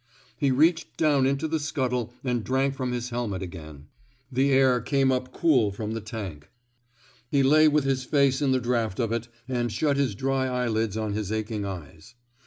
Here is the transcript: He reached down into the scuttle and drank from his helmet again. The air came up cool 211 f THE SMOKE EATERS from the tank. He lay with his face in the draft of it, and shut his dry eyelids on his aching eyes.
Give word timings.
He 0.35 0.49
reached 0.49 0.97
down 0.97 1.27
into 1.27 1.47
the 1.47 1.59
scuttle 1.59 2.11
and 2.23 2.43
drank 2.43 2.73
from 2.73 2.91
his 2.91 3.11
helmet 3.11 3.43
again. 3.43 3.85
The 4.31 4.51
air 4.51 4.81
came 4.81 5.11
up 5.11 5.31
cool 5.31 5.69
211 5.69 5.69
f 5.95 6.03
THE 6.03 6.09
SMOKE 6.09 6.19
EATERS 6.19 6.31
from 6.31 6.31
the 6.31 6.31
tank. 6.39 6.49
He 7.29 7.43
lay 7.43 7.67
with 7.67 7.83
his 7.83 8.03
face 8.03 8.41
in 8.41 8.51
the 8.51 8.59
draft 8.59 8.99
of 8.99 9.11
it, 9.11 9.27
and 9.47 9.71
shut 9.71 9.97
his 9.97 10.15
dry 10.15 10.47
eyelids 10.47 10.97
on 10.97 11.13
his 11.13 11.31
aching 11.31 11.65
eyes. 11.65 12.15